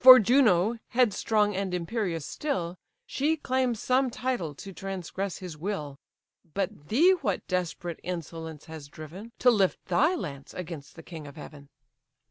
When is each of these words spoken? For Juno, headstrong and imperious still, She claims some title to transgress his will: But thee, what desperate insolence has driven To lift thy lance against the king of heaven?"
For 0.00 0.18
Juno, 0.18 0.78
headstrong 0.92 1.54
and 1.54 1.74
imperious 1.74 2.24
still, 2.24 2.78
She 3.04 3.36
claims 3.36 3.82
some 3.82 4.08
title 4.10 4.54
to 4.54 4.72
transgress 4.72 5.36
his 5.36 5.58
will: 5.58 5.98
But 6.54 6.88
thee, 6.88 7.10
what 7.20 7.46
desperate 7.48 8.00
insolence 8.02 8.64
has 8.64 8.88
driven 8.88 9.32
To 9.40 9.50
lift 9.50 9.78
thy 9.84 10.14
lance 10.14 10.54
against 10.54 10.94
the 10.96 11.02
king 11.02 11.26
of 11.26 11.36
heaven?" 11.36 11.68